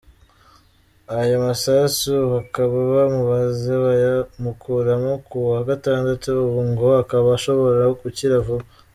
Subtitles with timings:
[1.17, 8.65] Ayo masasu bakaba bamubaze bayamukuramo ku wa gatandatu, ubu ngo akaba ashobora gukira vuba.